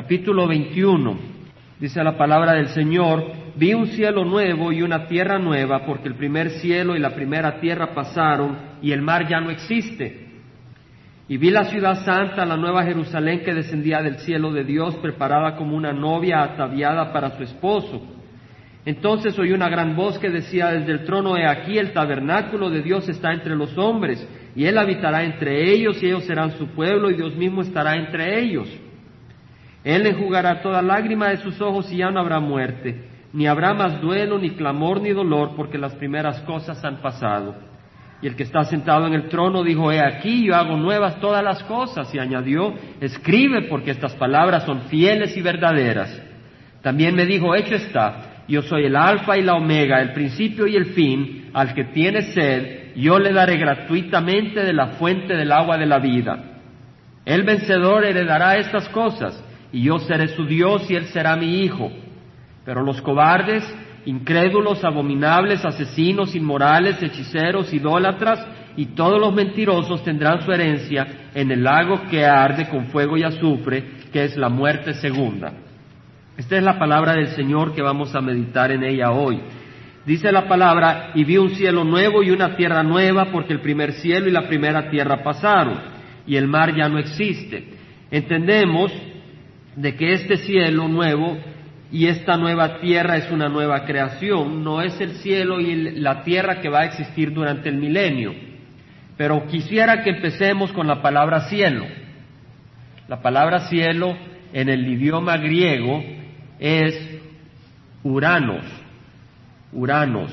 [0.00, 1.18] capítulo 21.
[1.80, 6.14] Dice la palabra del Señor, vi un cielo nuevo y una tierra nueva, porque el
[6.14, 10.28] primer cielo y la primera tierra pasaron y el mar ya no existe.
[11.26, 15.56] Y vi la ciudad santa, la nueva Jerusalén que descendía del cielo de Dios, preparada
[15.56, 18.00] como una novia ataviada para su esposo.
[18.84, 22.82] Entonces oí una gran voz que decía desde el trono, he aquí el tabernáculo de
[22.82, 24.24] Dios está entre los hombres,
[24.54, 28.40] y él habitará entre ellos, y ellos serán su pueblo, y Dios mismo estará entre
[28.40, 28.68] ellos.
[29.84, 34.00] Él enjugará toda lágrima de sus ojos y ya no habrá muerte, ni habrá más
[34.00, 37.54] duelo, ni clamor, ni dolor, porque las primeras cosas han pasado.
[38.20, 41.42] Y el que está sentado en el trono dijo, he aquí, yo hago nuevas todas
[41.42, 42.12] las cosas.
[42.12, 46.20] Y añadió, escribe porque estas palabras son fieles y verdaderas.
[46.82, 50.74] También me dijo, hecho está, yo soy el alfa y la omega, el principio y
[50.74, 55.78] el fin, al que tiene sed, yo le daré gratuitamente de la fuente del agua
[55.78, 56.44] de la vida.
[57.24, 61.90] El vencedor heredará estas cosas, y yo seré su Dios y él será mi hijo.
[62.64, 63.64] Pero los cobardes,
[64.04, 71.64] incrédulos, abominables, asesinos, inmorales, hechiceros, idólatras y todos los mentirosos tendrán su herencia en el
[71.64, 75.52] lago que arde con fuego y azufre, que es la muerte segunda.
[76.36, 79.40] Esta es la palabra del Señor que vamos a meditar en ella hoy.
[80.06, 83.92] Dice la palabra, y vi un cielo nuevo y una tierra nueva, porque el primer
[83.94, 85.80] cielo y la primera tierra pasaron,
[86.26, 87.74] y el mar ya no existe.
[88.10, 88.92] Entendemos
[89.76, 91.38] de que este cielo nuevo
[91.90, 96.60] y esta nueva tierra es una nueva creación, no es el cielo y la tierra
[96.60, 98.34] que va a existir durante el milenio.
[99.16, 101.86] Pero quisiera que empecemos con la palabra cielo.
[103.08, 104.16] La palabra cielo
[104.52, 106.02] en el idioma griego
[106.58, 107.20] es
[108.02, 108.64] Uranos,
[109.72, 110.30] Uranos,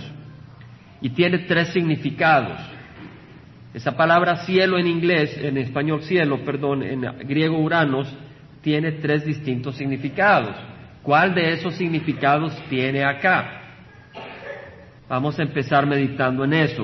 [1.01, 2.59] y tiene tres significados.
[3.73, 8.07] Esa palabra cielo en inglés, en español cielo, perdón, en griego Uranos,
[8.65, 10.55] tiene tres distintos significados.
[11.03, 13.61] ¿Cuál de esos significados tiene acá?
[15.07, 16.83] Vamos a empezar meditando en eso.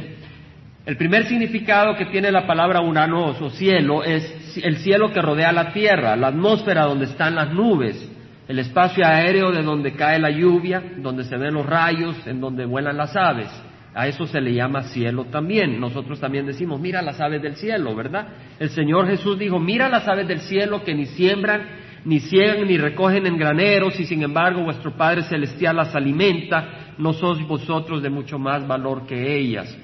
[0.86, 5.52] El primer significado que tiene la palabra uranos o cielo es el cielo que rodea
[5.52, 8.08] la tierra, la atmósfera donde están las nubes,
[8.47, 12.66] el espacio aéreo de donde cae la lluvia, donde se ven los rayos, en donde
[12.66, 13.50] vuelan las aves.
[13.94, 15.79] A eso se le llama cielo también.
[15.79, 18.28] Nosotros también decimos, mira las aves del cielo, ¿verdad?
[18.59, 22.78] El Señor Jesús dijo, mira las aves del cielo que ni siembran ni ciegan ni
[22.78, 28.09] recogen en graneros, y sin embargo vuestro Padre Celestial las alimenta, no sois vosotros de
[28.09, 29.78] mucho más valor que ellas.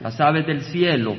[0.00, 1.14] Las aves del cielo,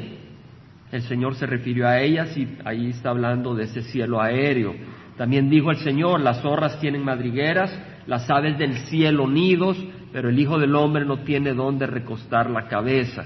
[0.92, 4.74] el Señor se refirió a ellas y ahí está hablando de ese cielo aéreo.
[5.18, 7.78] También dijo el Señor, las zorras tienen madrigueras,
[8.08, 9.78] las aves del cielo nidos,
[10.12, 13.26] pero el Hijo del Hombre no tiene dónde recostar la cabeza.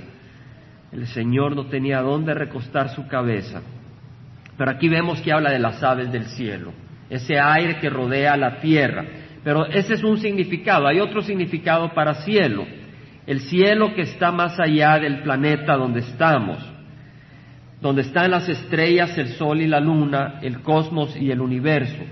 [0.92, 3.62] El Señor no tenía dónde recostar su cabeza.
[4.58, 6.72] Pero aquí vemos que habla de las aves del cielo
[7.14, 9.06] ese aire que rodea la tierra.
[9.44, 10.88] Pero ese es un significado.
[10.88, 12.66] Hay otro significado para cielo.
[13.28, 16.58] El cielo que está más allá del planeta donde estamos,
[17.82, 22.04] donde están las estrellas, el sol y la luna, el cosmos y el universo.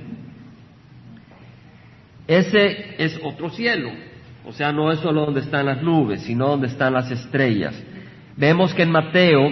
[2.27, 3.89] Ese es otro cielo.
[4.45, 7.75] O sea, no es solo donde están las nubes, sino donde están las estrellas.
[8.37, 9.49] Vemos que en Mateo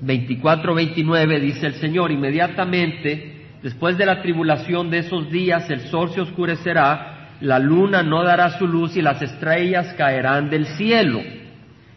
[0.00, 6.10] 24, 29 dice el Señor, inmediatamente Después de la tribulación de esos días el sol
[6.12, 11.22] se oscurecerá, la luna no dará su luz y las estrellas caerán del cielo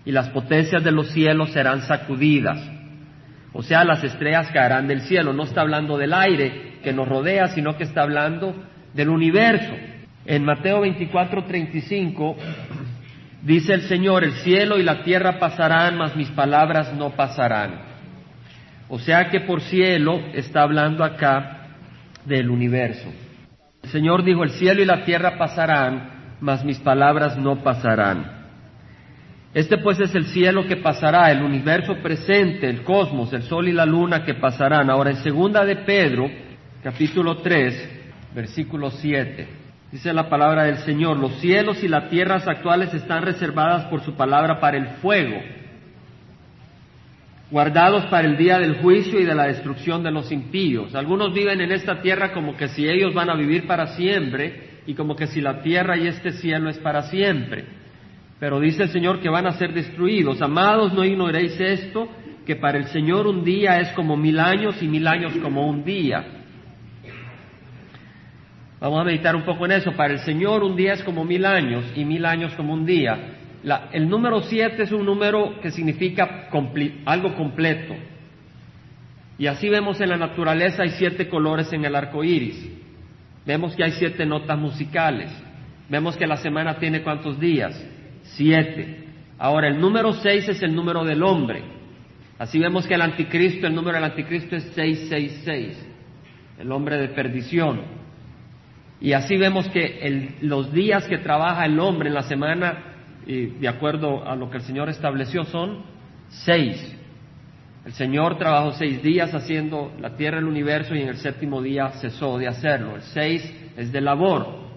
[0.06, 2.58] y las potencias de los cielos serán sacudidas.
[3.52, 5.34] O sea, las estrellas caerán del cielo.
[5.34, 8.56] No está hablando del aire que nos rodea, sino que está hablando
[8.94, 9.74] del universo.
[10.28, 12.36] En Mateo 24, 35
[13.44, 17.80] dice el Señor, el cielo y la tierra pasarán, mas mis palabras no pasarán.
[18.90, 21.70] O sea que por cielo está hablando acá
[22.26, 23.08] del universo.
[23.82, 28.36] El Señor dijo, el cielo y la tierra pasarán, mas mis palabras no pasarán.
[29.54, 33.72] Este pues es el cielo que pasará, el universo presente, el cosmos, el sol y
[33.72, 34.90] la luna que pasarán.
[34.90, 36.30] Ahora en segunda de Pedro,
[36.84, 42.94] capítulo 3, versículo 7, dice la palabra del Señor, los cielos y las tierras actuales
[42.94, 45.38] están reservadas por su palabra para el fuego
[47.50, 50.94] guardados para el día del juicio y de la destrucción de los impíos.
[50.96, 54.94] Algunos viven en esta tierra como que si ellos van a vivir para siempre y
[54.94, 57.66] como que si la tierra y este cielo es para siempre.
[58.40, 60.42] Pero dice el Señor que van a ser destruidos.
[60.42, 62.08] Amados, no ignoréis esto,
[62.46, 65.84] que para el Señor un día es como mil años y mil años como un
[65.84, 66.37] día.
[68.80, 69.92] Vamos a meditar un poco en eso.
[69.94, 73.38] Para el Señor un día es como mil años y mil años como un día
[73.92, 76.48] el número siete es un número que significa
[77.06, 77.96] algo completo.
[79.38, 82.70] Y así vemos en la naturaleza hay siete colores en el arco iris.
[83.46, 85.32] Vemos que hay siete notas musicales.
[85.90, 87.82] Vemos que la semana tiene cuántos días?
[88.24, 89.06] Siete.
[89.38, 91.64] Ahora, el número seis es el número del hombre.
[92.40, 95.88] Así vemos que el anticristo, el número del anticristo es 666,
[96.60, 97.82] el hombre de perdición.
[99.00, 102.96] Y así vemos que los días que trabaja el hombre en la semana,
[103.26, 105.84] de acuerdo a lo que el Señor estableció, son
[106.30, 106.96] seis.
[107.86, 111.90] El Señor trabajó seis días haciendo la tierra el universo y en el séptimo día
[112.02, 112.96] cesó de hacerlo.
[112.96, 114.68] El seis es de labor.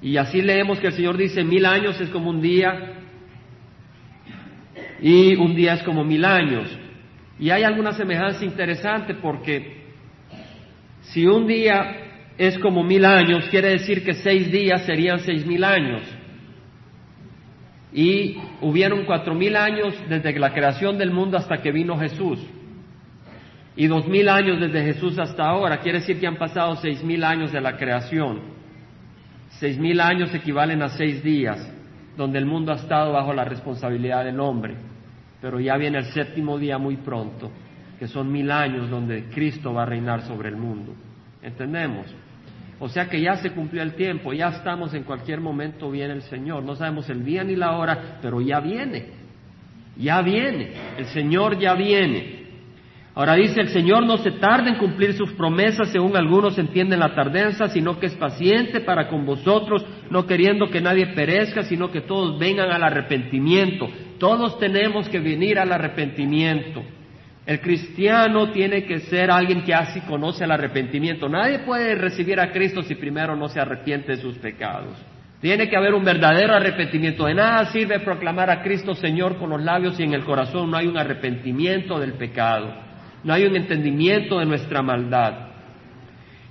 [0.00, 2.92] Y así leemos que el Señor dice, mil años es como un día
[5.00, 6.70] y un día es como mil años.
[7.38, 9.82] Y hay alguna semejanza interesante porque
[11.02, 12.03] si un día
[12.36, 16.02] es como mil años, quiere decir que seis días serían seis mil años
[17.92, 22.40] y hubieron cuatro mil años desde la creación del mundo hasta que vino Jesús
[23.76, 25.78] y dos mil años desde Jesús hasta ahora.
[25.78, 28.40] Quiere decir que han pasado seis mil años de la creación.
[29.58, 31.72] Seis mil años equivalen a seis días,
[32.16, 34.76] donde el mundo ha estado bajo la responsabilidad del hombre.
[35.40, 37.50] Pero ya viene el séptimo día muy pronto,
[37.98, 40.94] que son mil años donde Cristo va a reinar sobre el mundo.
[41.44, 42.06] ¿Entendemos?
[42.80, 46.22] O sea que ya se cumplió el tiempo, ya estamos en cualquier momento viene el
[46.22, 46.64] Señor.
[46.64, 49.10] No sabemos el día ni la hora, pero ya viene.
[49.96, 50.72] Ya viene.
[50.98, 52.44] El Señor ya viene.
[53.14, 57.14] Ahora dice, el Señor no se tarda en cumplir sus promesas, según algunos entienden la
[57.14, 62.00] tardanza, sino que es paciente para con vosotros, no queriendo que nadie perezca, sino que
[62.00, 63.88] todos vengan al arrepentimiento.
[64.18, 66.82] Todos tenemos que venir al arrepentimiento.
[67.46, 71.28] El cristiano tiene que ser alguien que así conoce el arrepentimiento.
[71.28, 74.96] Nadie puede recibir a Cristo si primero no se arrepiente de sus pecados.
[75.42, 77.26] Tiene que haber un verdadero arrepentimiento.
[77.26, 80.78] De nada sirve proclamar a Cristo Señor con los labios y en el corazón no
[80.78, 82.74] hay un arrepentimiento del pecado.
[83.22, 85.48] No hay un entendimiento de nuestra maldad.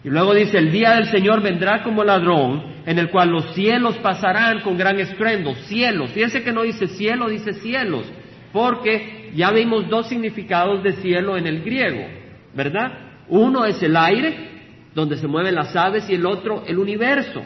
[0.03, 3.97] Y luego dice, el día del Señor vendrá como ladrón, en el cual los cielos
[3.97, 5.55] pasarán con gran estruendo.
[5.55, 6.11] Cielos.
[6.11, 8.05] Fíjense que no dice cielo, dice cielos.
[8.51, 12.05] Porque ya vimos dos significados de cielo en el griego,
[12.53, 12.91] ¿verdad?
[13.27, 14.51] Uno es el aire,
[14.93, 17.43] donde se mueven las aves, y el otro el universo,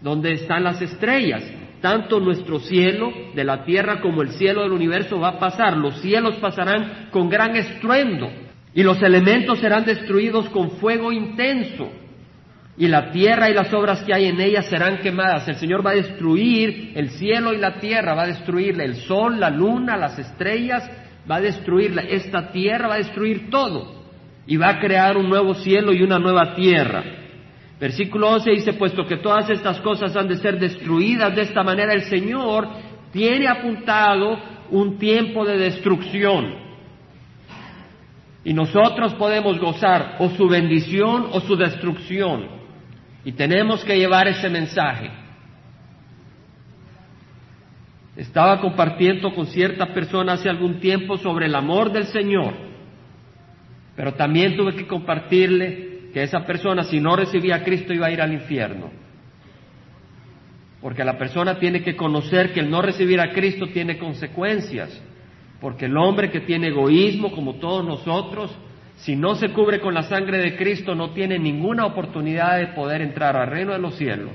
[0.00, 1.42] donde están las estrellas.
[1.80, 5.76] Tanto nuestro cielo de la tierra como el cielo del universo va a pasar.
[5.76, 8.30] Los cielos pasarán con gran estruendo
[8.72, 11.90] y los elementos serán destruidos con fuego intenso
[12.76, 15.46] y la tierra y las obras que hay en ella serán quemadas.
[15.48, 19.38] El Señor va a destruir el cielo y la tierra, va a destruir el sol,
[19.38, 20.88] la luna, las estrellas
[21.30, 24.02] va a destruir esta tierra, va a destruir todo
[24.46, 27.04] y va a crear un nuevo cielo y una nueva tierra.
[27.78, 31.92] Versículo 11 dice, puesto que todas estas cosas han de ser destruidas de esta manera,
[31.92, 32.68] el Señor
[33.12, 34.38] tiene apuntado
[34.70, 36.54] un tiempo de destrucción.
[38.44, 42.46] Y nosotros podemos gozar o su bendición o su destrucción.
[43.24, 45.21] Y tenemos que llevar ese mensaje.
[48.16, 52.52] Estaba compartiendo con cierta persona hace algún tiempo sobre el amor del Señor,
[53.96, 58.10] pero también tuve que compartirle que esa persona si no recibía a Cristo iba a
[58.10, 58.90] ir al infierno.
[60.82, 65.00] Porque la persona tiene que conocer que el no recibir a Cristo tiene consecuencias.
[65.60, 68.50] Porque el hombre que tiene egoísmo, como todos nosotros,
[68.96, 73.00] si no se cubre con la sangre de Cristo, no tiene ninguna oportunidad de poder
[73.00, 74.32] entrar al reino de los cielos.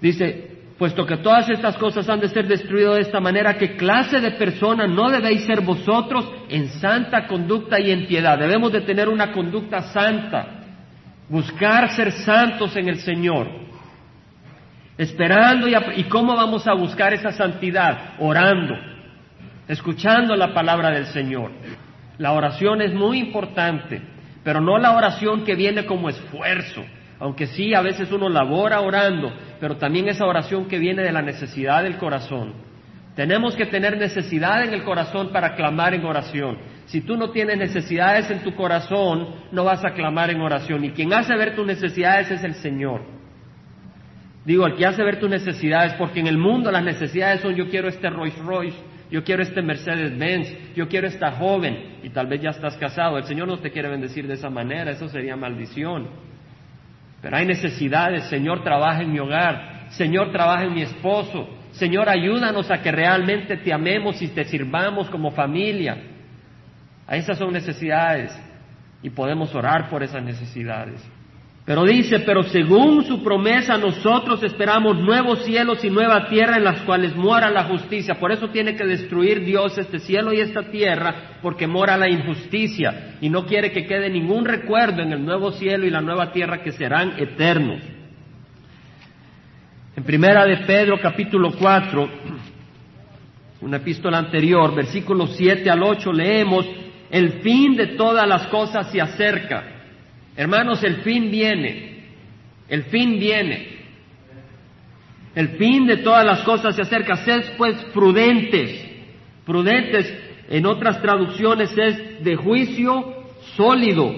[0.00, 4.20] Dice, puesto que todas estas cosas han de ser destruidas de esta manera, ¿qué clase
[4.20, 8.38] de persona no debéis ser vosotros en santa conducta y en piedad?
[8.38, 10.64] Debemos de tener una conducta santa,
[11.28, 13.48] buscar ser santos en el Señor,
[14.98, 18.74] esperando y, y cómo vamos a buscar esa santidad, orando,
[19.68, 21.52] escuchando la palabra del Señor.
[22.18, 24.02] La oración es muy importante,
[24.42, 26.84] pero no la oración que viene como esfuerzo,
[27.18, 29.32] aunque sí a veces uno labora orando,
[29.64, 32.52] pero también esa oración que viene de la necesidad del corazón.
[33.16, 36.58] Tenemos que tener necesidad en el corazón para clamar en oración.
[36.84, 40.84] Si tú no tienes necesidades en tu corazón, no vas a clamar en oración.
[40.84, 43.06] Y quien hace ver tus necesidades es el Señor.
[44.44, 47.66] Digo, el que hace ver tus necesidades, porque en el mundo las necesidades son yo
[47.70, 48.76] quiero este Rolls Royce,
[49.10, 53.16] yo quiero este Mercedes Benz, yo quiero esta joven, y tal vez ya estás casado.
[53.16, 56.33] El Señor no te quiere bendecir de esa manera, eso sería maldición.
[57.24, 62.70] Pero hay necesidades, Señor, trabaja en mi hogar, Señor, trabaja en mi esposo, Señor, ayúdanos
[62.70, 65.96] a que realmente te amemos y te sirvamos como familia.
[67.06, 68.30] A esas son necesidades
[69.02, 71.02] y podemos orar por esas necesidades.
[71.66, 76.82] Pero dice, pero según su promesa nosotros esperamos nuevos cielos y nueva tierra en las
[76.82, 78.16] cuales mora la justicia.
[78.16, 83.16] Por eso tiene que destruir Dios este cielo y esta tierra, porque mora la injusticia
[83.22, 86.62] y no quiere que quede ningún recuerdo en el nuevo cielo y la nueva tierra
[86.62, 87.80] que serán eternos.
[89.96, 92.10] En primera de Pedro capítulo 4,
[93.62, 96.66] una epístola anterior, versículos 7 al 8, leemos,
[97.10, 99.73] el fin de todas las cosas se acerca.
[100.36, 102.06] Hermanos, el fin viene,
[102.68, 103.74] el fin viene.
[105.34, 107.16] El fin de todas las cosas se acerca.
[107.16, 108.92] Sed pues prudentes.
[109.44, 110.12] Prudentes
[110.48, 113.24] en otras traducciones es de juicio
[113.56, 114.14] sólido,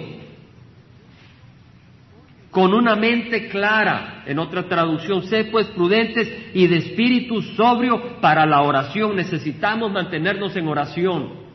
[2.50, 4.24] con una mente clara.
[4.26, 9.16] En otra traducción, sed pues prudentes y de espíritu sobrio para la oración.
[9.16, 11.46] Necesitamos mantenernos en oración.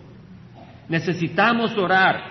[0.87, 2.30] Necesitamos orar.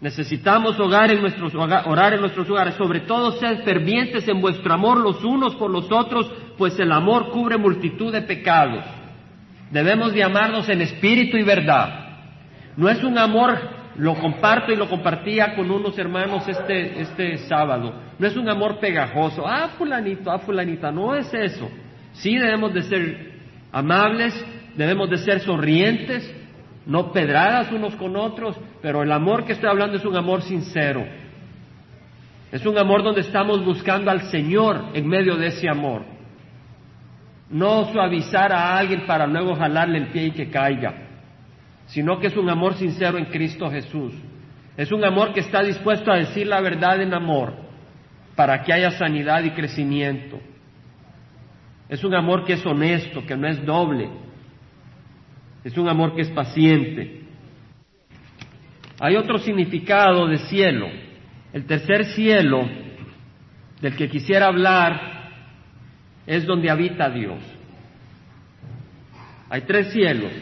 [0.00, 4.98] Necesitamos orar en nuestros, orar en nuestros hogares, sobre todo sed fervientes en vuestro amor
[4.98, 8.84] los unos por los otros, pues el amor cubre multitud de pecados.
[9.72, 12.06] Debemos de amarnos en espíritu y verdad.
[12.76, 13.58] No es un amor,
[13.96, 18.78] lo comparto y lo compartía con unos hermanos este, este sábado, no es un amor
[18.78, 21.68] pegajoso, ah, fulanito, ah, fulanita, no es eso.
[22.12, 23.32] Sí debemos de ser
[23.72, 24.32] amables,
[24.76, 26.32] debemos de ser sonrientes,
[26.88, 31.04] no pedradas unos con otros, pero el amor que estoy hablando es un amor sincero.
[32.50, 36.02] Es un amor donde estamos buscando al Señor en medio de ese amor.
[37.50, 40.94] No suavizar a alguien para luego jalarle el pie y que caiga,
[41.88, 44.14] sino que es un amor sincero en Cristo Jesús.
[44.74, 47.52] Es un amor que está dispuesto a decir la verdad en amor
[48.34, 50.40] para que haya sanidad y crecimiento.
[51.90, 54.08] Es un amor que es honesto, que no es doble,
[55.64, 57.22] es un amor que es paciente.
[59.00, 60.88] Hay otro significado de cielo.
[61.52, 62.68] El tercer cielo
[63.80, 65.30] del que quisiera hablar
[66.26, 67.38] es donde habita Dios.
[69.50, 70.32] Hay tres cielos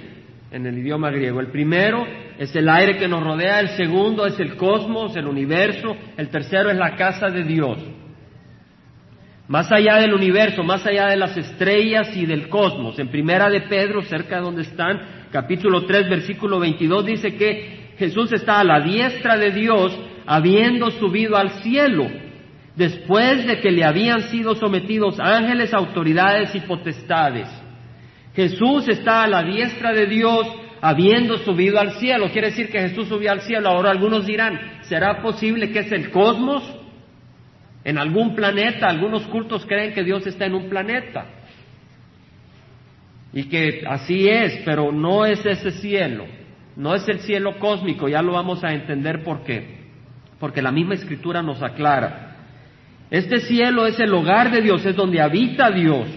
[0.50, 1.40] en el idioma griego.
[1.40, 2.04] El primero
[2.38, 6.70] es el aire que nos rodea, el segundo es el cosmos, el universo, el tercero
[6.70, 7.78] es la casa de Dios.
[9.48, 12.98] Más allá del universo, más allá de las estrellas y del cosmos.
[12.98, 18.32] En primera de Pedro, cerca de donde están, capítulo 3, versículo 22, dice que Jesús
[18.32, 22.08] está a la diestra de Dios, habiendo subido al cielo,
[22.74, 27.48] después de que le habían sido sometidos ángeles, autoridades y potestades.
[28.34, 30.46] Jesús está a la diestra de Dios,
[30.80, 32.30] habiendo subido al cielo.
[32.32, 33.68] Quiere decir que Jesús subió al cielo.
[33.68, 36.62] Ahora algunos dirán, ¿será posible que es el cosmos?
[37.86, 38.88] En algún planeta.
[38.88, 41.24] Algunos cultos creen que Dios está en un planeta.
[43.32, 46.26] Y que así es, pero no es ese cielo.
[46.74, 49.86] No es el cielo cósmico, ya lo vamos a entender por qué.
[50.40, 52.36] Porque la misma escritura nos aclara.
[53.08, 56.08] Este cielo es el hogar de Dios, es donde habita Dios.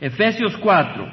[0.00, 1.08] Efesios 4,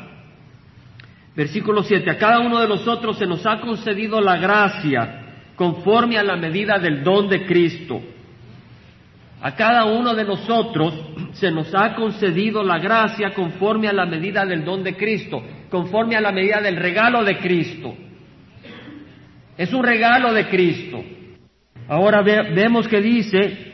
[1.33, 2.11] versículo 7.
[2.11, 5.21] A cada uno de nosotros se nos ha concedido la gracia
[5.55, 8.01] conforme a la medida del don de Cristo.
[9.41, 10.93] A cada uno de nosotros
[11.33, 16.15] se nos ha concedido la gracia conforme a la medida del don de Cristo, conforme
[16.15, 17.93] a la medida del regalo de Cristo.
[19.57, 21.03] Es un regalo de Cristo.
[21.87, 23.73] Ahora vemos que dice,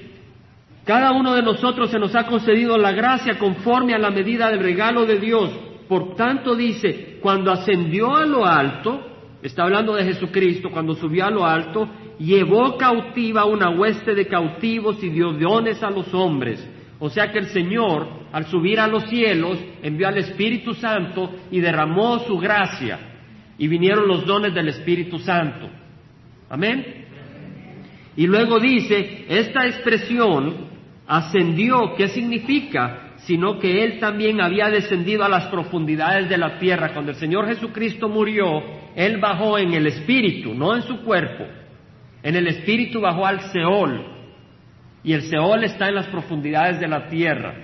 [0.84, 4.60] cada uno de nosotros se nos ha concedido la gracia conforme a la medida del
[4.60, 5.52] regalo de Dios.
[5.88, 9.00] Por tanto dice, cuando ascendió a lo alto,
[9.42, 11.88] está hablando de Jesucristo, cuando subió a lo alto,
[12.22, 16.66] llevó cautiva una hueste de cautivos y dio dones a los hombres.
[17.00, 21.60] O sea que el Señor, al subir a los cielos, envió al Espíritu Santo y
[21.60, 23.00] derramó su gracia.
[23.58, 25.68] Y vinieron los dones del Espíritu Santo.
[26.50, 27.06] Amén.
[28.16, 30.70] Y luego dice, esta expresión
[31.08, 33.14] ascendió, ¿qué significa?
[33.26, 36.94] Sino que Él también había descendido a las profundidades de la tierra.
[36.94, 38.62] Cuando el Señor Jesucristo murió,
[38.96, 41.61] Él bajó en el Espíritu, no en su cuerpo
[42.24, 44.06] en el espíritu bajó al Seol,
[45.04, 47.56] y el Seol está en las profundidades de la tierra.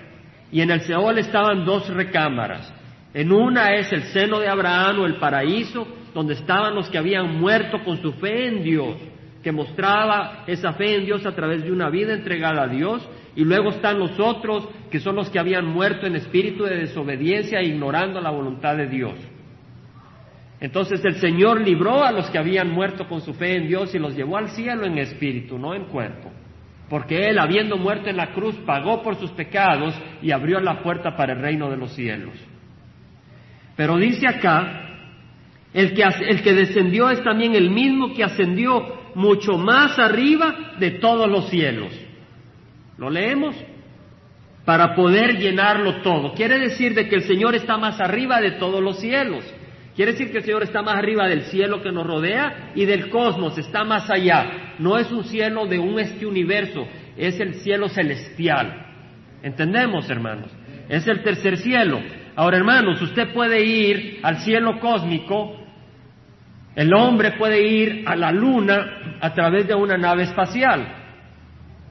[0.51, 2.73] Y en el Seol estaban dos recámaras.
[3.13, 7.39] En una es el seno de Abraham o el paraíso, donde estaban los que habían
[7.39, 8.97] muerto con su fe en Dios,
[9.43, 13.07] que mostraba esa fe en Dios a través de una vida entregada a Dios.
[13.35, 17.61] Y luego están los otros, que son los que habían muerto en espíritu de desobediencia,
[17.61, 19.13] ignorando la voluntad de Dios.
[20.59, 23.99] Entonces el Señor libró a los que habían muerto con su fe en Dios y
[23.99, 26.31] los llevó al cielo en espíritu, no en cuerpo.
[26.89, 31.15] Porque Él, habiendo muerto en la cruz, pagó por sus pecados y abrió la puerta
[31.15, 32.33] para el reino de los cielos.
[33.75, 34.83] Pero dice acá,
[35.73, 40.91] El que, el que descendió es también el mismo que ascendió mucho más arriba de
[40.91, 41.91] todos los cielos.
[42.97, 43.55] ¿Lo leemos?
[44.65, 46.33] Para poder llenarlo todo.
[46.33, 49.43] Quiere decir de que el Señor está más arriba de todos los cielos.
[49.97, 53.09] Quiere decir que el Señor está más arriba del cielo que nos rodea y del
[53.09, 54.75] cosmos, está más allá.
[54.77, 56.87] No es un cielo de un este universo,
[57.17, 58.85] es el cielo celestial.
[59.41, 60.51] ¿Entendemos, hermanos?
[60.87, 61.99] Es el tercer cielo.
[62.35, 65.65] Ahora, hermanos, usted puede ir al cielo cósmico,
[66.75, 70.87] el hombre puede ir a la luna a través de una nave espacial.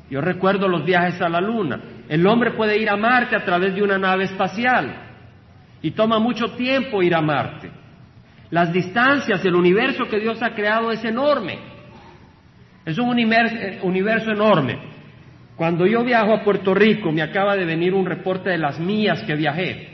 [0.08, 1.80] Yo recuerdo los viajes a la luna.
[2.08, 4.94] El hombre puede ir a Marte a través de una nave espacial.
[5.82, 7.85] Y toma mucho tiempo ir a Marte.
[8.50, 11.58] Las distancias, el universo que Dios ha creado es enorme.
[12.84, 14.78] Es un universo, universo enorme.
[15.56, 19.22] Cuando yo viajo a Puerto Rico, me acaba de venir un reporte de las millas
[19.24, 19.88] que viajé.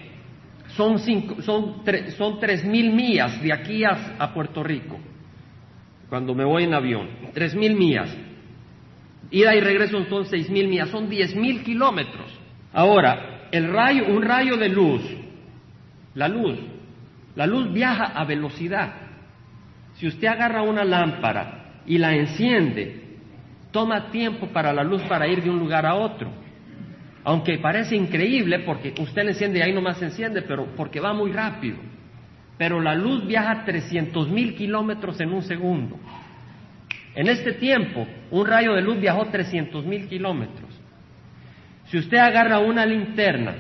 [0.77, 1.83] Son, cinco, son,
[2.17, 4.99] son tres mil millas de aquí a, a, Puerto Rico,
[6.09, 7.09] cuando me voy en avión.
[7.33, 8.15] Tres mil millas.
[9.31, 12.39] Ida y regreso son seis mil millas, son diez mil kilómetros.
[12.73, 15.03] Ahora, el rayo, un rayo de luz,
[16.15, 16.59] la luz,
[17.35, 18.93] la luz viaja a velocidad.
[19.95, 23.19] Si usted agarra una lámpara y la enciende,
[23.71, 26.31] toma tiempo para la luz para ir de un lugar a otro.
[27.25, 31.13] Aunque parece increíble porque usted la enciende y ahí nomás se enciende, pero porque va
[31.13, 31.77] muy rápido.
[32.59, 35.99] Pero la luz viaja 300 mil kilómetros en un segundo.
[37.15, 40.71] En este tiempo, un rayo de luz viajó 300 mil kilómetros.
[41.87, 43.55] Si usted agarra una linterna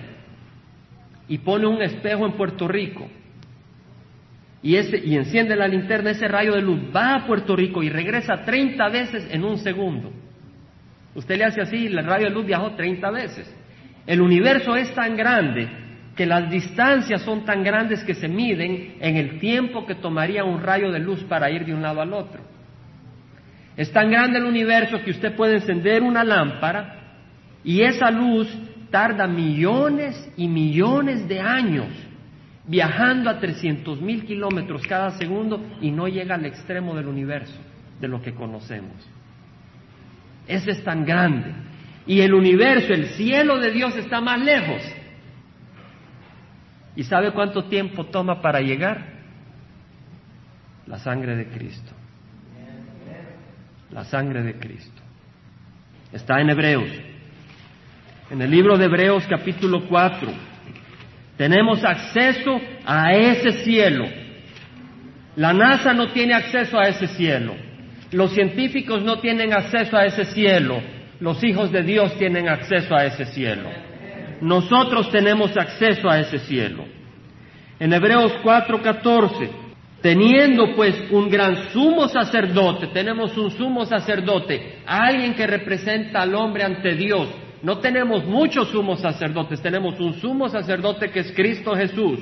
[1.28, 3.08] y pone un espejo en Puerto Rico
[4.62, 7.88] y, ese, y enciende la linterna, ese rayo de luz va a Puerto Rico y
[7.88, 10.12] regresa 30 veces en un segundo.
[11.14, 13.54] Usted le hace así el rayo de luz viajó 30 veces.
[14.06, 15.68] El universo es tan grande
[16.16, 20.62] que las distancias son tan grandes que se miden en el tiempo que tomaría un
[20.62, 22.42] rayo de luz para ir de un lado al otro.
[23.76, 27.16] Es tan grande el universo que usted puede encender una lámpara
[27.64, 28.48] y esa luz
[28.90, 31.88] tarda millones y millones de años
[32.66, 37.58] viajando a 300 mil kilómetros cada segundo y no llega al extremo del universo,
[38.00, 38.96] de lo que conocemos.
[40.46, 41.52] Ese es tan grande.
[42.06, 44.82] Y el universo, el cielo de Dios está más lejos.
[46.96, 49.12] ¿Y sabe cuánto tiempo toma para llegar?
[50.86, 51.92] La sangre de Cristo.
[53.90, 55.00] La sangre de Cristo.
[56.12, 56.90] Está en Hebreos.
[58.30, 60.51] En el libro de Hebreos capítulo 4
[61.42, 64.06] tenemos acceso a ese cielo.
[65.34, 67.56] La NASA no tiene acceso a ese cielo.
[68.12, 70.80] Los científicos no tienen acceso a ese cielo.
[71.18, 73.68] Los hijos de Dios tienen acceso a ese cielo.
[74.40, 76.84] Nosotros tenemos acceso a ese cielo.
[77.80, 79.50] En Hebreos 4:14,
[80.00, 86.62] teniendo pues un gran sumo sacerdote, tenemos un sumo sacerdote, alguien que representa al hombre
[86.62, 87.28] ante Dios,
[87.62, 92.18] no tenemos muchos sumos sacerdotes, tenemos un sumo sacerdote que es Cristo Jesús.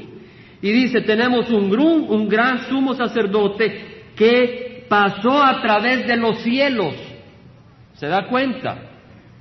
[0.60, 6.94] Y dice, tenemos un, un gran sumo sacerdote que pasó a través de los cielos.
[7.94, 8.82] ¿Se da cuenta?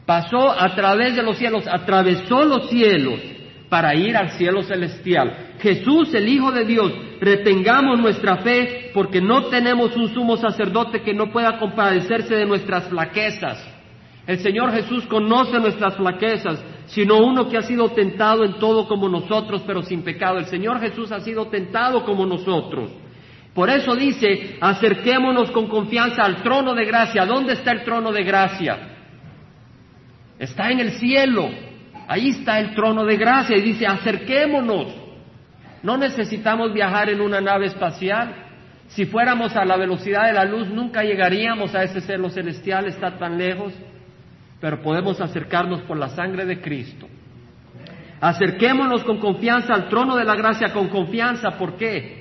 [0.05, 3.19] Pasó a través de los cielos, atravesó los cielos
[3.67, 5.55] para ir al cielo celestial.
[5.59, 11.13] Jesús, el Hijo de Dios, retengamos nuestra fe porque no tenemos un sumo sacerdote que
[11.13, 13.68] no pueda compadecerse de nuestras flaquezas
[14.29, 19.09] el Señor Jesús conoce nuestras flaquezas, sino uno que ha sido tentado en todo como
[19.09, 20.37] nosotros, pero sin pecado.
[20.37, 22.91] El Señor Jesús ha sido tentado como nosotros.
[23.55, 27.25] Por eso dice, acerquémonos con confianza al trono de gracia.
[27.25, 28.77] ¿Dónde está el trono de gracia?
[30.37, 31.49] Está en el cielo.
[32.07, 34.93] Ahí está el trono de gracia y dice, acerquémonos.
[35.81, 38.31] No necesitamos viajar en una nave espacial.
[38.89, 43.17] Si fuéramos a la velocidad de la luz, nunca llegaríamos a ese cielo celestial, está
[43.17, 43.73] tan lejos
[44.59, 47.07] pero podemos acercarnos por la sangre de Cristo.
[48.21, 52.19] Acerquémonos con confianza al trono de la gracia, con confianza, ¿por qué?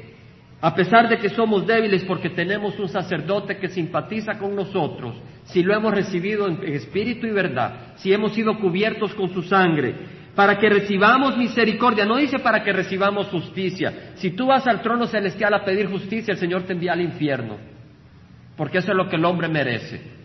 [0.60, 5.62] A pesar de que somos débiles, porque tenemos un sacerdote que simpatiza con nosotros, si
[5.62, 9.94] lo hemos recibido en espíritu y verdad, si hemos sido cubiertos con su sangre,
[10.34, 14.12] para que recibamos misericordia, no dice para que recibamos justicia.
[14.16, 17.56] Si tú vas al trono celestial a pedir justicia, el Señor te envía al infierno,
[18.56, 20.17] porque eso es lo que el hombre merece.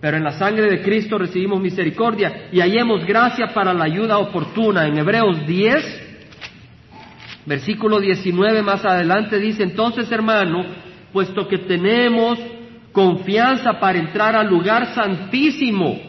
[0.00, 4.86] Pero en la sangre de Cristo recibimos misericordia y hallemos gracia para la ayuda oportuna.
[4.86, 6.08] En Hebreos 10,
[7.44, 10.64] versículo 19 más adelante dice, entonces hermano,
[11.12, 12.38] puesto que tenemos
[12.92, 16.00] confianza para entrar al lugar santísimo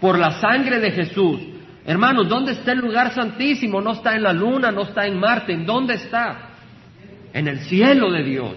[0.00, 1.40] por la sangre de Jesús.
[1.86, 3.80] Hermanos, ¿dónde está el lugar santísimo?
[3.80, 6.50] No está en la luna, no está en Marte, ¿en dónde está?
[7.32, 8.52] En el cielo de Dios.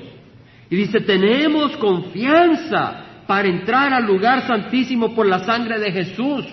[0.70, 6.46] Y dice, tenemos confianza para entrar al lugar santísimo por la sangre de Jesús.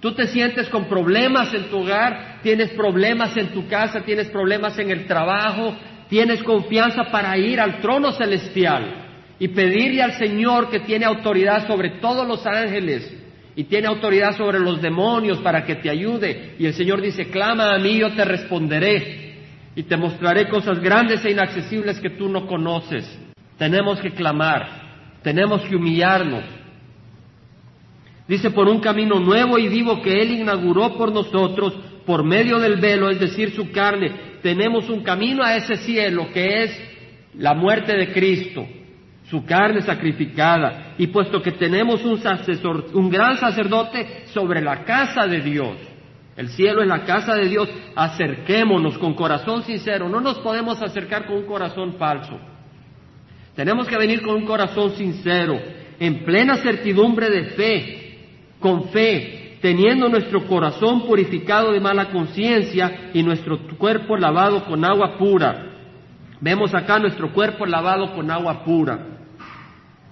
[0.00, 4.78] Tú te sientes con problemas en tu hogar, tienes problemas en tu casa, tienes problemas
[4.78, 5.76] en el trabajo,
[6.08, 9.06] tienes confianza para ir al trono celestial
[9.38, 13.12] y pedirle al Señor que tiene autoridad sobre todos los ángeles
[13.56, 16.54] y tiene autoridad sobre los demonios para que te ayude.
[16.60, 19.36] Y el Señor dice, clama a mí, yo te responderé
[19.74, 23.04] y te mostraré cosas grandes e inaccesibles que tú no conoces.
[23.58, 24.77] Tenemos que clamar,
[25.22, 26.44] tenemos que humillarnos.
[28.26, 32.76] Dice, por un camino nuevo y vivo que Él inauguró por nosotros, por medio del
[32.76, 36.80] velo, es decir, su carne, tenemos un camino a ese cielo que es
[37.34, 38.66] la muerte de Cristo,
[39.30, 42.20] su carne sacrificada, y puesto que tenemos un,
[42.94, 45.76] un gran sacerdote sobre la casa de Dios,
[46.38, 51.26] el cielo es la casa de Dios, acerquémonos con corazón sincero, no nos podemos acercar
[51.26, 52.38] con un corazón falso.
[53.58, 55.58] Tenemos que venir con un corazón sincero,
[55.98, 58.18] en plena certidumbre de fe,
[58.60, 65.18] con fe, teniendo nuestro corazón purificado de mala conciencia y nuestro cuerpo lavado con agua
[65.18, 65.72] pura.
[66.40, 69.00] Vemos acá nuestro cuerpo lavado con agua pura.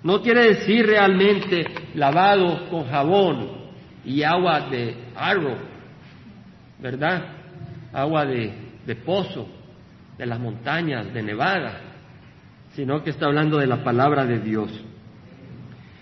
[0.02, 3.48] No quiere decir realmente lavado con jabón
[4.04, 5.58] y agua de arroz,
[6.80, 7.26] ¿verdad?
[7.92, 8.52] Agua de,
[8.84, 9.46] de pozo,
[10.18, 11.85] de las montañas, de Nevada
[12.76, 14.70] sino que está hablando de la palabra de Dios.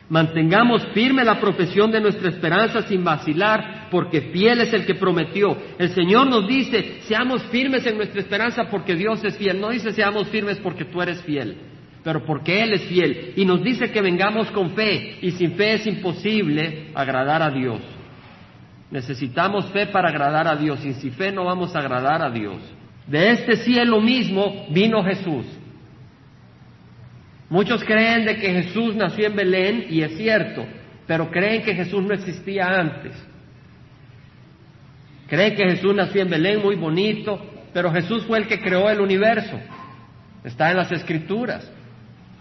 [0.08, 5.56] Mantengamos firme la profesión de nuestra esperanza sin vacilar, porque fiel es el que prometió.
[5.78, 9.60] El Señor nos dice, seamos firmes en nuestra esperanza porque Dios es fiel.
[9.60, 11.56] No dice seamos firmes porque tú eres fiel,
[12.02, 13.34] pero porque Él es fiel.
[13.36, 17.80] Y nos dice que vengamos con fe, y sin fe es imposible agradar a Dios.
[18.90, 22.60] Necesitamos fe para agradar a Dios, y sin fe no vamos a agradar a Dios.
[23.06, 25.46] De este cielo mismo vino Jesús.
[27.54, 30.66] Muchos creen de que Jesús nació en Belén y es cierto,
[31.06, 33.12] pero creen que Jesús no existía antes.
[35.28, 37.40] Creen que Jesús nació en Belén muy bonito,
[37.72, 39.56] pero Jesús fue el que creó el universo.
[40.42, 41.70] Está en las escrituras.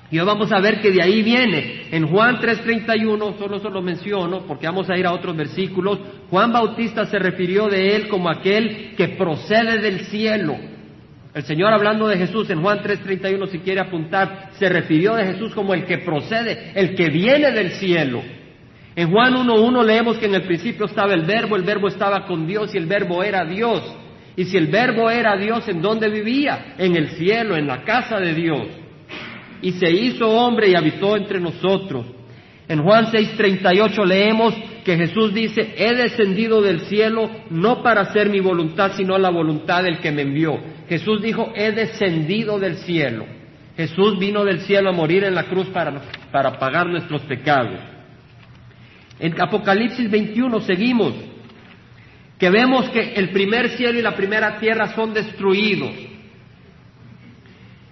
[0.09, 1.89] Y hoy vamos a ver que de ahí viene.
[1.91, 5.99] En Juan 3:31, solo se lo menciono porque vamos a ir a otros versículos,
[6.31, 10.72] Juan Bautista se refirió de él como aquel que procede del cielo
[11.33, 15.53] el Señor hablando de Jesús en Juan 3:31, si quiere apuntar, se refirió de Jesús
[15.53, 18.21] como el que procede, el que viene del cielo.
[18.95, 22.45] En Juan 1.1 leemos que en el principio estaba el verbo, el verbo estaba con
[22.45, 23.81] Dios y el verbo era Dios.
[24.35, 26.75] Y si el verbo era Dios, ¿en dónde vivía?
[26.77, 28.67] En el cielo, en la casa de Dios.
[29.61, 32.05] Y se hizo hombre y habitó entre nosotros.
[32.67, 38.39] En Juan 6:38 leemos que Jesús dice, he descendido del cielo no para hacer mi
[38.39, 40.59] voluntad, sino la voluntad del que me envió.
[40.89, 43.25] Jesús dijo, he descendido del cielo.
[43.75, 47.79] Jesús vino del cielo a morir en la cruz para, para pagar nuestros pecados.
[49.19, 51.13] En Apocalipsis 21 seguimos,
[52.37, 55.91] que vemos que el primer cielo y la primera tierra son destruidos.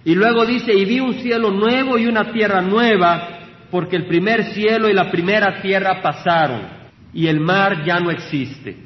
[0.04, 3.38] Y luego dice, y vi un cielo nuevo y una tierra nueva,
[3.70, 6.81] porque el primer cielo y la primera tierra pasaron,
[7.12, 8.76] y el mar ya no existe.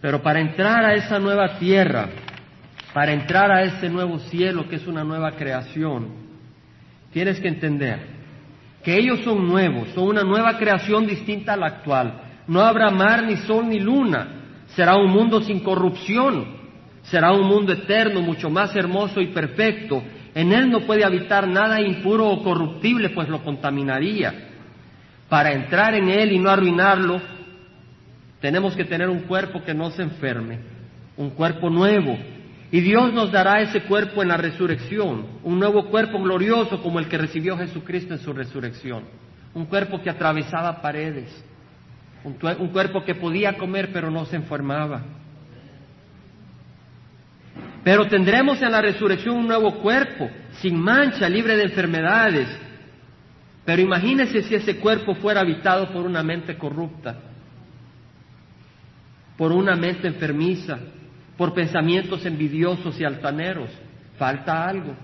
[0.00, 2.08] Pero para entrar a esa nueva tierra,
[2.92, 6.08] para entrar a ese nuevo cielo que es una nueva creación,
[7.12, 8.00] tienes que entender
[8.82, 12.20] que ellos son nuevos, son una nueva creación distinta a la actual.
[12.48, 14.40] No habrá mar, ni sol, ni luna.
[14.74, 16.60] Será un mundo sin corrupción.
[17.02, 20.02] Será un mundo eterno, mucho más hermoso y perfecto.
[20.34, 24.51] En él no puede habitar nada impuro o corruptible, pues lo contaminaría.
[25.32, 27.18] Para entrar en él y no arruinarlo,
[28.38, 30.58] tenemos que tener un cuerpo que no se enferme,
[31.16, 32.18] un cuerpo nuevo,
[32.70, 37.08] y Dios nos dará ese cuerpo en la resurrección, un nuevo cuerpo glorioso como el
[37.08, 39.04] que recibió Jesucristo en su resurrección.
[39.54, 41.30] Un cuerpo que atravesaba paredes,
[42.24, 42.34] un,
[42.68, 45.00] cuerpo que podía comer pero no se enfermaba.
[47.82, 50.28] Pero tendremos en la resurrección un nuevo cuerpo,
[50.60, 52.48] sin mancha, libre de enfermedades.
[53.64, 57.16] Pero imagínese si ese cuerpo fuera habitado por una mente corrupta,
[59.36, 60.78] por una mente enfermiza,
[61.36, 63.70] por pensamientos envidiosos y altaneros.
[64.18, 64.94] Falta algo.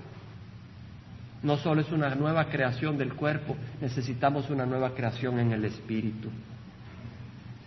[1.42, 6.29] No solo es una nueva creación del cuerpo, necesitamos una nueva creación en el espíritu.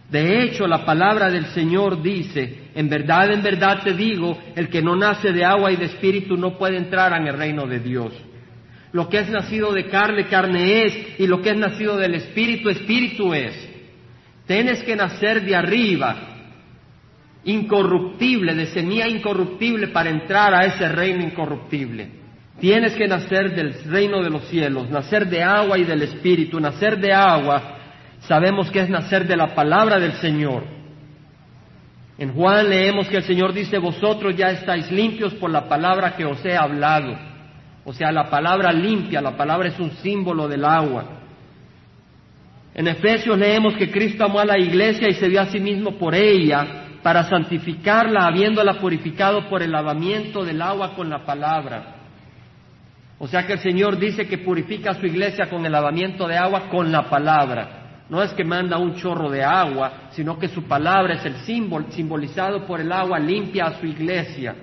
[0.10, 4.82] De hecho, la palabra del Señor dice, en verdad, en verdad te digo, el que
[4.82, 8.12] no nace de agua y de espíritu no puede entrar en el reino de Dios.
[8.94, 12.70] Lo que es nacido de carne, carne es, y lo que es nacido del espíritu,
[12.70, 13.70] espíritu es.
[14.46, 16.16] Tienes que nacer de arriba,
[17.46, 22.22] incorruptible, de semilla incorruptible para entrar a ese reino incorruptible.
[22.60, 26.60] Tienes que nacer del reino de los cielos, nacer de agua y del Espíritu.
[26.60, 27.80] Nacer de agua
[28.28, 30.64] sabemos que es nacer de la palabra del Señor.
[32.20, 36.26] En Juan leemos que el Señor dice, vosotros ya estáis limpios por la palabra que
[36.26, 37.31] os he hablado.
[37.84, 41.06] O sea, la palabra limpia, la palabra es un símbolo del agua.
[42.74, 45.98] En Efesios leemos que Cristo amó a la iglesia y se dio a sí mismo
[45.98, 51.96] por ella para santificarla, habiéndola purificado por el lavamiento del agua con la palabra.
[53.18, 56.38] O sea que el Señor dice que purifica a su iglesia con el lavamiento de
[56.38, 58.06] agua con la palabra.
[58.10, 61.86] No es que manda un chorro de agua, sino que su palabra es el símbolo,
[61.92, 64.56] simbolizado por el agua, limpia a su iglesia.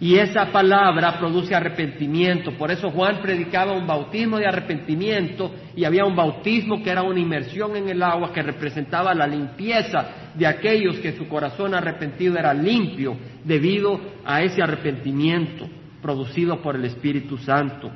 [0.00, 2.52] Y esa palabra produce arrepentimiento.
[2.52, 7.18] Por eso Juan predicaba un bautismo de arrepentimiento y había un bautismo que era una
[7.18, 12.54] inmersión en el agua que representaba la limpieza de aquellos que su corazón arrepentido era
[12.54, 15.66] limpio debido a ese arrepentimiento
[16.00, 17.90] producido por el Espíritu Santo.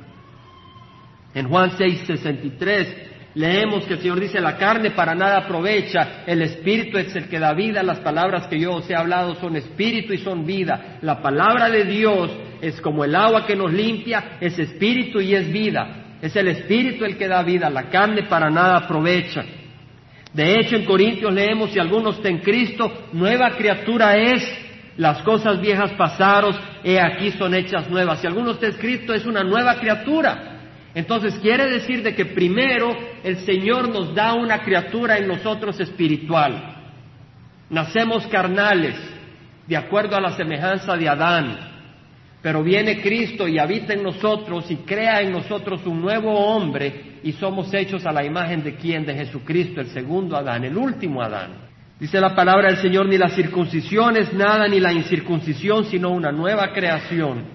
[1.33, 6.99] En Juan 6:63 Leemos que el Señor dice, la carne para nada aprovecha, el espíritu
[6.99, 10.19] es el que da vida, las palabras que yo os he hablado son espíritu y
[10.19, 10.99] son vida.
[11.01, 12.29] La palabra de Dios
[12.61, 16.17] es como el agua que nos limpia, es espíritu y es vida.
[16.21, 19.43] Es el espíritu el que da vida, la carne para nada aprovecha.
[20.31, 24.43] De hecho, en Corintios leemos, si alguno está en Cristo, nueva criatura es,
[24.97, 28.21] las cosas viejas pasaron, he aquí son hechas nuevas.
[28.21, 30.52] Si alguno está en Cristo, es una nueva criatura.
[30.95, 36.75] Entonces quiere decir de que primero el Señor nos da una criatura en nosotros espiritual.
[37.69, 38.95] Nacemos carnales,
[39.67, 41.57] de acuerdo a la semejanza de Adán.
[42.43, 47.31] Pero viene Cristo y habita en nosotros y crea en nosotros un nuevo hombre y
[47.31, 49.05] somos hechos a la imagen de quién?
[49.05, 51.69] De Jesucristo, el segundo Adán, el último Adán.
[51.99, 56.31] Dice la palabra del Señor, ni la circuncisión es nada, ni la incircuncisión, sino una
[56.33, 57.52] nueva creación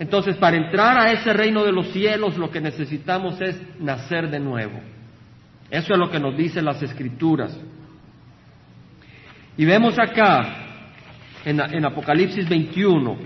[0.00, 4.40] entonces, para entrar a ese reino de los cielos, lo que necesitamos es nacer de
[4.40, 4.80] nuevo.
[5.70, 7.54] Eso es lo que nos dicen las escrituras.
[9.58, 10.56] Y vemos acá,
[11.44, 13.18] en, Apocalipsis 21,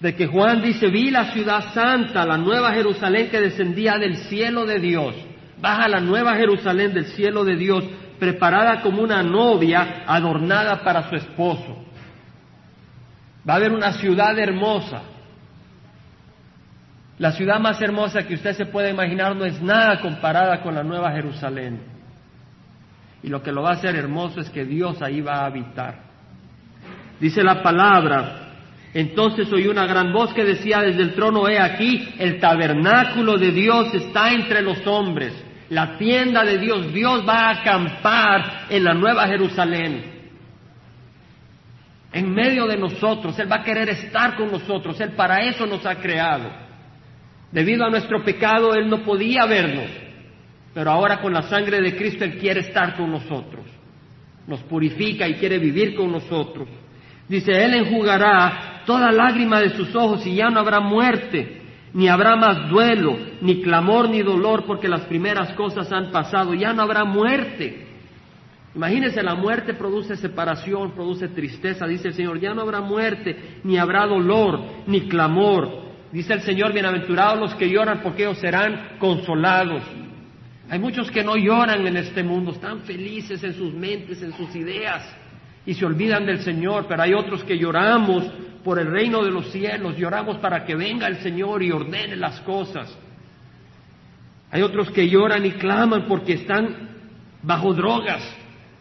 [0.00, 4.66] de que Juan dice, vi la ciudad santa, la nueva Jerusalén que descendía del cielo
[4.66, 5.14] de Dios.
[5.60, 7.84] Baja la nueva Jerusalén del cielo de Dios,
[8.18, 11.81] preparada como una novia adornada para su esposo.
[13.48, 15.02] Va a haber una ciudad hermosa.
[17.18, 20.82] La ciudad más hermosa que usted se puede imaginar no es nada comparada con la
[20.82, 21.80] Nueva Jerusalén.
[23.22, 26.00] Y lo que lo va a hacer hermoso es que Dios ahí va a habitar.
[27.20, 28.48] Dice la palabra,
[28.94, 33.52] entonces oí una gran voz que decía desde el trono, he aquí, el tabernáculo de
[33.52, 35.32] Dios está entre los hombres,
[35.68, 40.11] la tienda de Dios, Dios va a acampar en la Nueva Jerusalén
[42.12, 45.84] en medio de nosotros, Él va a querer estar con nosotros, Él para eso nos
[45.86, 46.50] ha creado.
[47.50, 49.90] Debido a nuestro pecado, Él no podía vernos,
[50.74, 53.64] pero ahora con la sangre de Cristo Él quiere estar con nosotros,
[54.46, 56.68] nos purifica y quiere vivir con nosotros.
[57.28, 61.62] Dice, Él enjugará toda lágrima de sus ojos y ya no habrá muerte,
[61.94, 66.72] ni habrá más duelo, ni clamor, ni dolor, porque las primeras cosas han pasado, ya
[66.72, 67.91] no habrá muerte.
[68.74, 71.86] Imagínense, la muerte produce separación, produce tristeza.
[71.86, 75.82] Dice el Señor, ya no habrá muerte, ni habrá dolor, ni clamor.
[76.10, 79.82] Dice el Señor, bienaventurados los que lloran, porque ellos serán consolados.
[80.70, 84.54] Hay muchos que no lloran en este mundo, están felices en sus mentes, en sus
[84.56, 85.04] ideas,
[85.66, 88.24] y se olvidan del Señor, pero hay otros que lloramos
[88.64, 92.40] por el reino de los cielos, lloramos para que venga el Señor y ordene las
[92.40, 92.96] cosas.
[94.50, 96.90] Hay otros que lloran y claman porque están
[97.42, 98.22] bajo drogas,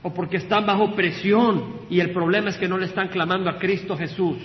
[0.04, 3.58] o porque están bajo presión y el problema es que no le están clamando a
[3.58, 4.38] Cristo Jesús,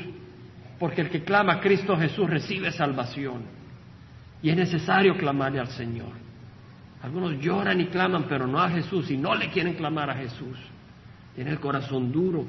[0.79, 3.42] porque el que clama a Cristo Jesús recibe salvación
[4.42, 6.27] y es necesario clamarle al Señor.
[7.03, 10.59] Algunos lloran y claman, pero no a Jesús y no le quieren clamar a Jesús.
[11.35, 12.45] Tiene el corazón duro.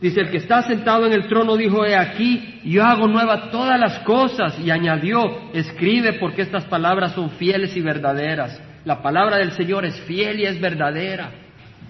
[0.00, 3.78] Dice, el que está sentado en el trono dijo, he aquí, yo hago nueva todas
[3.78, 4.58] las cosas.
[4.58, 8.60] Y añadió, escribe porque estas palabras son fieles y verdaderas.
[8.84, 11.30] La palabra del Señor es fiel y es verdadera.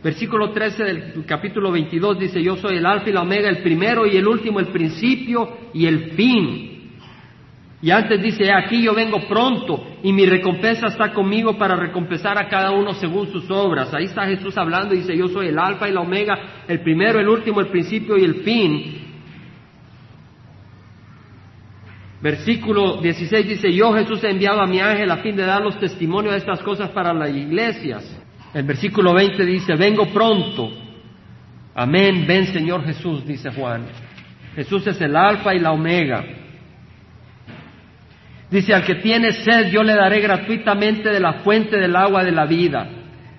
[0.03, 4.07] Versículo 13 del capítulo 22 dice, yo soy el alfa y la omega, el primero
[4.07, 6.71] y el último, el principio y el fin.
[7.83, 12.49] Y antes dice, aquí yo vengo pronto y mi recompensa está conmigo para recompensar a
[12.49, 13.95] cada uno según sus obras.
[13.95, 17.21] Ahí está Jesús hablando y dice, yo soy el alfa y la omega, el primero,
[17.21, 19.00] el último, el principio y el fin.
[22.21, 25.79] Versículo 16 dice, yo Jesús he enviado a mi ángel a fin de dar los
[25.79, 28.05] testimonios de estas cosas para las iglesias.
[28.53, 30.71] El versículo 20 dice, vengo pronto.
[31.75, 33.87] Amén, ven Señor Jesús, dice Juan.
[34.55, 36.25] Jesús es el alfa y la omega.
[38.51, 42.33] Dice, al que tiene sed yo le daré gratuitamente de la fuente del agua de
[42.33, 42.87] la vida.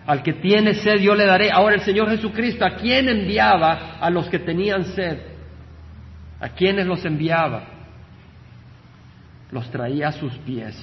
[0.07, 1.51] Al que tiene sed yo le daré.
[1.51, 5.19] Ahora el Señor Jesucristo, ¿a quién enviaba a los que tenían sed?
[6.39, 7.70] ¿A quiénes los enviaba?
[9.51, 10.75] Los traía a sus pies.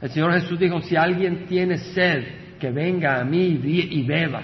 [0.00, 2.24] El Señor Jesús dijo, si alguien tiene sed,
[2.58, 4.42] que venga a mí y beba,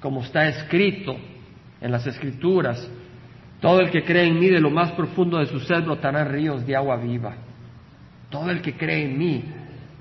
[0.00, 1.16] como está escrito
[1.80, 2.90] en las Escrituras.
[3.60, 6.66] Todo el que cree en mí de lo más profundo de su ser brotarán ríos
[6.66, 7.36] de agua viva.
[8.30, 9.44] Todo el que cree en mí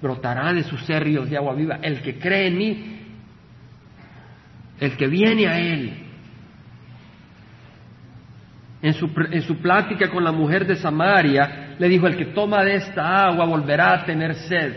[0.02, 1.80] brotará de su ser ríos de agua viva.
[1.82, 3.00] El que cree en mí,
[4.80, 5.94] el que viene a él.
[8.82, 12.64] En su, en su plática con la mujer de Samaria, le dijo, el que toma
[12.64, 14.74] de esta agua volverá a tener sed,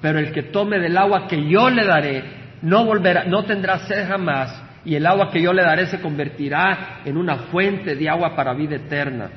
[0.00, 2.24] pero el que tome del agua que yo le daré,
[2.62, 7.00] no volverá, no tendrá sed jamás, y el agua que yo le daré se convertirá
[7.04, 9.30] en una fuente de agua para vida eterna.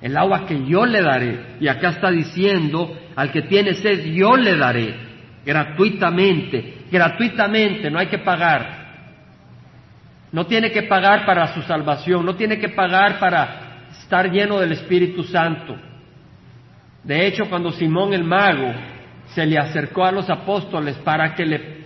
[0.00, 4.36] El agua que yo le daré, y acá está diciendo, al que tiene sed yo
[4.36, 4.94] le daré,
[5.44, 8.77] gratuitamente, gratuitamente, no hay que pagar.
[10.32, 14.72] No tiene que pagar para su salvación, no tiene que pagar para estar lleno del
[14.72, 15.76] Espíritu Santo.
[17.02, 18.72] De hecho, cuando Simón el mago
[19.34, 21.78] se le acercó a los apóstoles para que le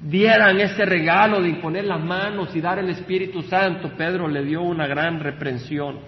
[0.00, 4.62] dieran ese regalo de imponer las manos y dar el Espíritu Santo, Pedro le dio
[4.62, 5.98] una gran reprensión.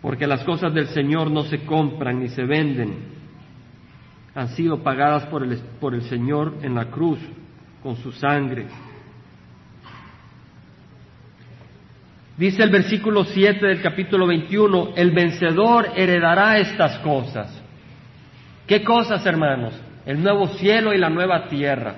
[0.00, 3.18] Porque las cosas del Señor no se compran ni se venden,
[4.34, 7.18] han sido pagadas por el, por el Señor en la cruz
[7.82, 8.66] con su sangre.
[12.38, 17.62] Dice el versículo 7 del capítulo 21, el vencedor heredará estas cosas.
[18.66, 19.74] ¿Qué cosas, hermanos?
[20.08, 21.96] el nuevo cielo y la nueva tierra.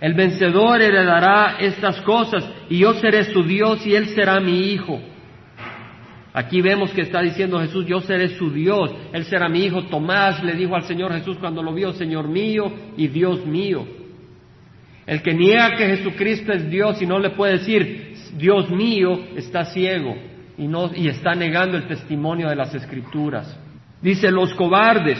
[0.00, 4.98] El vencedor heredará estas cosas y yo seré su Dios y él será mi hijo.
[6.32, 9.84] Aquí vemos que está diciendo Jesús, yo seré su Dios, él será mi hijo.
[9.84, 13.86] Tomás le dijo al Señor Jesús cuando lo vio, Señor mío y Dios mío.
[15.04, 19.64] El que niega que Jesucristo es Dios y no le puede decir, Dios mío, está
[19.66, 20.14] ciego
[20.56, 23.58] y, no, y está negando el testimonio de las Escrituras.
[24.02, 25.18] Dice, los cobardes,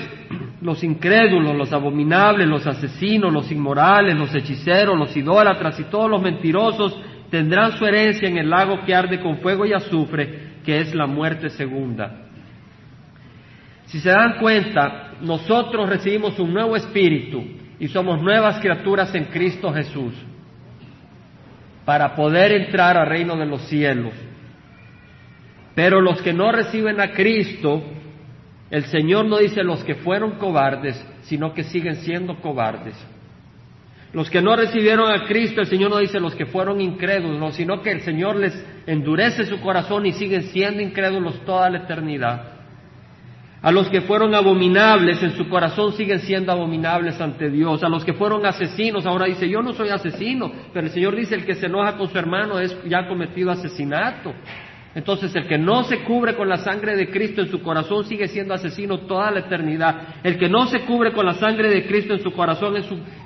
[0.60, 6.22] los incrédulos, los abominables, los asesinos, los inmorales, los hechiceros, los idólatras y todos los
[6.22, 6.96] mentirosos
[7.30, 11.06] tendrán su herencia en el lago que arde con fuego y azufre, que es la
[11.06, 12.24] muerte segunda.
[13.86, 17.42] Si se dan cuenta, nosotros recibimos un nuevo espíritu
[17.80, 20.14] y somos nuevas criaturas en Cristo Jesús
[21.88, 24.12] para poder entrar al reino de los cielos.
[25.74, 27.82] Pero los que no reciben a Cristo,
[28.70, 32.94] el Señor no dice los que fueron cobardes, sino que siguen siendo cobardes.
[34.12, 37.80] Los que no recibieron a Cristo, el Señor no dice los que fueron incrédulos, sino
[37.80, 42.57] que el Señor les endurece su corazón y siguen siendo incrédulos toda la eternidad.
[43.60, 47.82] A los que fueron abominables en su corazón siguen siendo abominables ante Dios.
[47.82, 51.34] A los que fueron asesinos, ahora dice, yo no soy asesino, pero el Señor dice,
[51.34, 54.32] el que se enoja con su hermano es ya ha cometido asesinato.
[54.94, 58.26] Entonces el que no se cubre con la sangre de Cristo en su corazón sigue
[58.26, 60.16] siendo asesino toda la eternidad.
[60.22, 62.74] El que no se cubre con la sangre de Cristo en su corazón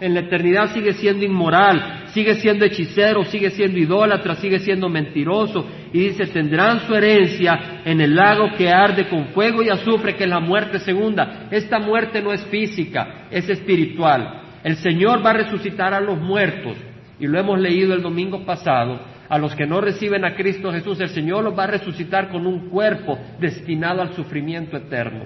[0.01, 5.65] en, la eternidad sigue siendo inmoral, sigue siendo hechicero, sigue siendo idólatra, sigue siendo mentiroso.
[5.93, 10.25] Y dice, tendrán su herencia en el lago que arde con fuego y azufre, que
[10.25, 11.47] es la muerte segunda.
[11.51, 14.43] Esta muerte no es física, es espiritual.
[14.65, 16.77] El Señor va a resucitar a los muertos.
[17.21, 21.01] Y lo hemos leído el domingo pasado a los que no reciben a Cristo Jesús,
[21.01, 25.25] el Señor los va a resucitar con un cuerpo destinado al sufrimiento eterno.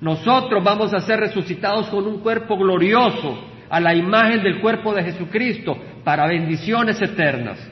[0.00, 5.04] Nosotros vamos a ser resucitados con un cuerpo glorioso a la imagen del cuerpo de
[5.04, 7.64] Jesucristo para bendiciones eternas.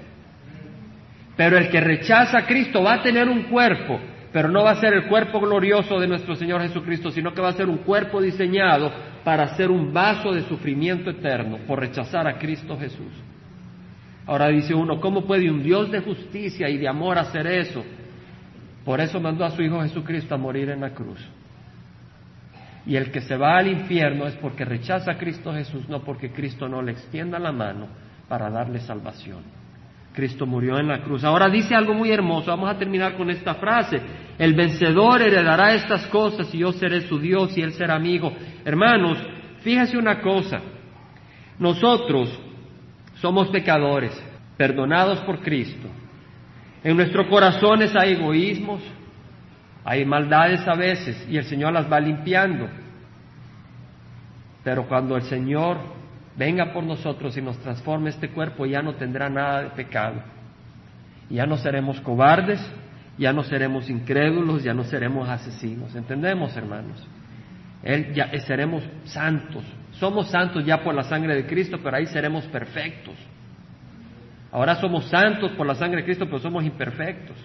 [1.36, 3.98] Pero el que rechaza a Cristo va a tener un cuerpo,
[4.32, 7.48] pero no va a ser el cuerpo glorioso de nuestro Señor Jesucristo, sino que va
[7.48, 8.92] a ser un cuerpo diseñado
[9.24, 13.31] para ser un vaso de sufrimiento eterno por rechazar a Cristo Jesús.
[14.26, 17.84] Ahora dice uno, ¿cómo puede un Dios de justicia y de amor hacer eso?
[18.84, 21.20] Por eso mandó a su Hijo Jesucristo a morir en la cruz.
[22.84, 26.32] Y el que se va al infierno es porque rechaza a Cristo Jesús, no porque
[26.32, 27.86] Cristo no le extienda la mano
[28.28, 29.42] para darle salvación.
[30.12, 31.24] Cristo murió en la cruz.
[31.24, 34.00] Ahora dice algo muy hermoso, vamos a terminar con esta frase.
[34.38, 38.32] El vencedor heredará estas cosas y yo seré su Dios y él será amigo.
[38.64, 39.18] Hermanos,
[39.60, 40.60] fíjese una cosa.
[41.58, 42.41] Nosotros
[43.22, 44.12] somos pecadores,
[44.56, 45.88] perdonados por Cristo.
[46.82, 48.82] En nuestros corazones hay egoísmos,
[49.84, 52.68] hay maldades a veces y el Señor las va limpiando.
[54.64, 55.78] Pero cuando el Señor
[56.36, 60.20] venga por nosotros y nos transforme este cuerpo, ya no tendrá nada de pecado.
[61.30, 62.60] Ya no seremos cobardes,
[63.18, 65.94] ya no seremos incrédulos, ya no seremos asesinos.
[65.94, 67.06] ¿Entendemos, hermanos?
[67.84, 69.64] Él ya seremos santos.
[69.92, 73.14] Somos santos ya por la sangre de Cristo, pero ahí seremos perfectos.
[74.50, 77.36] Ahora somos santos por la sangre de Cristo, pero somos imperfectos.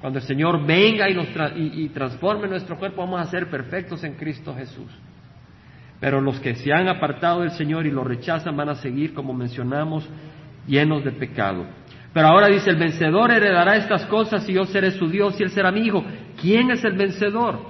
[0.00, 4.14] Cuando el Señor venga y, nos y transforme nuestro cuerpo, vamos a ser perfectos en
[4.14, 4.90] Cristo Jesús.
[5.98, 9.32] Pero los que se han apartado del Señor y lo rechazan van a seguir, como
[9.32, 10.08] mencionamos,
[10.66, 11.64] llenos de pecado.
[12.12, 15.50] Pero ahora dice, el vencedor heredará estas cosas y yo seré su Dios y él
[15.50, 16.04] será mi hijo.
[16.40, 17.60] ¿Quién es el vencedor?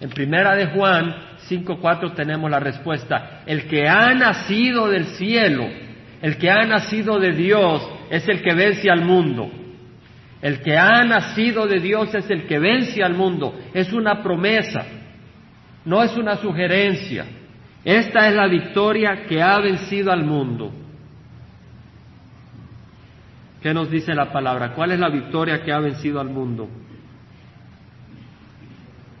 [0.00, 1.14] En primera de Juan
[1.48, 3.42] 5.4 tenemos la respuesta.
[3.46, 5.66] El que ha nacido del cielo,
[6.20, 9.50] el que ha nacido de Dios, es el que vence al mundo.
[10.40, 13.58] El que ha nacido de Dios es el que vence al mundo.
[13.74, 14.84] Es una promesa,
[15.84, 17.26] no es una sugerencia.
[17.84, 20.72] Esta es la victoria que ha vencido al mundo.
[23.62, 24.72] ¿Qué nos dice la palabra?
[24.74, 26.68] ¿Cuál es la victoria que ha vencido al mundo?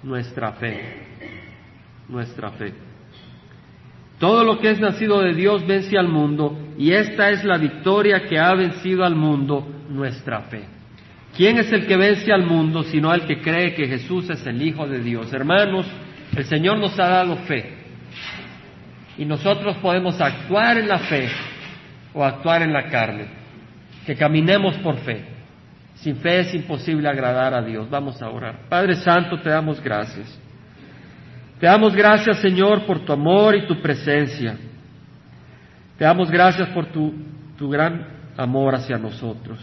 [0.04, 1.07] Nuestra fe.
[2.08, 2.72] Nuestra fe.
[4.18, 8.26] Todo lo que es nacido de Dios vence al mundo y esta es la victoria
[8.26, 10.64] que ha vencido al mundo, nuestra fe.
[11.36, 14.60] ¿Quién es el que vence al mundo sino el que cree que Jesús es el
[14.60, 15.32] Hijo de Dios?
[15.32, 15.86] Hermanos,
[16.36, 17.74] el Señor nos ha dado fe
[19.16, 21.28] y nosotros podemos actuar en la fe
[22.12, 23.26] o actuar en la carne
[24.04, 25.22] que caminemos por fe.
[25.96, 27.90] Sin fe es imposible agradar a Dios.
[27.90, 28.68] Vamos a orar.
[28.68, 30.40] Padre Santo, te damos gracias.
[31.58, 34.56] Te damos gracias, Señor, por tu amor y tu presencia.
[35.96, 37.12] Te damos gracias por tu,
[37.56, 38.06] tu gran
[38.36, 39.58] amor hacia nosotros.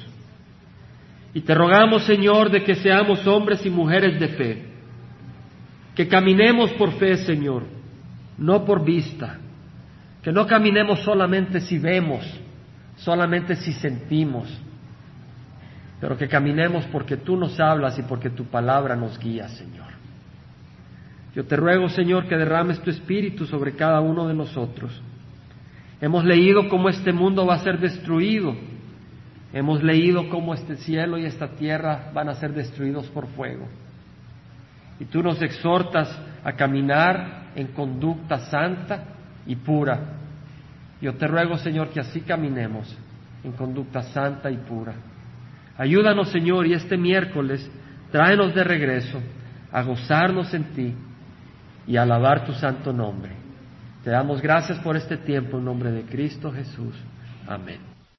[1.34, 4.66] Y te rogamos, Señor, de que seamos hombres y mujeres de fe.
[5.96, 7.64] Que caminemos por fe, Señor,
[8.38, 9.38] no por vista.
[10.22, 12.26] Que no caminemos solamente si vemos,
[12.98, 14.48] solamente si sentimos,
[16.02, 19.95] pero que caminemos porque tú nos hablas y porque tu palabra nos guía, Señor.
[21.36, 25.02] Yo te ruego, Señor, que derrames tu espíritu sobre cada uno de nosotros.
[26.00, 28.56] Hemos leído cómo este mundo va a ser destruido.
[29.54, 33.68] Hemos leído cómo este cielo y esta tierra van a ser destruidos por fuego.
[35.00, 39.04] Y tú nos exhortas a caminar en conducta santa
[39.46, 40.16] y pura
[41.02, 42.98] yo te ruego, Señor, que así caminemos
[43.44, 44.94] en conducta santa y pura.
[45.78, 47.70] Ayúdanos, Señor, y este miércoles
[48.12, 49.22] tráenos de regreso
[49.72, 50.96] a gozarnos en ti
[51.88, 53.32] y alabar tu santo nombre.
[54.04, 56.96] Te damos gracias por este tiempo en nombre de Cristo Jesús.
[57.48, 57.95] Amén.